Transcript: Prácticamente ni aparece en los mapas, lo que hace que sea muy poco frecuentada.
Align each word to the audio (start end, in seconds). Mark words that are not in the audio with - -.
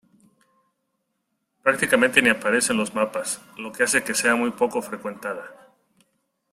Prácticamente 1.61 2.23
ni 2.23 2.29
aparece 2.29 2.71
en 2.71 2.79
los 2.79 2.95
mapas, 2.95 3.39
lo 3.59 3.71
que 3.71 3.83
hace 3.83 4.03
que 4.03 4.15
sea 4.15 4.33
muy 4.33 4.49
poco 4.49 4.81
frecuentada. 4.81 5.67